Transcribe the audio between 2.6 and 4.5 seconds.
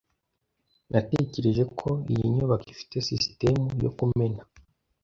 ifite sisitemu yo kumena.